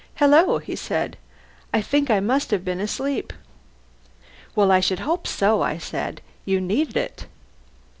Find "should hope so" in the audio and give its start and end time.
4.79-5.61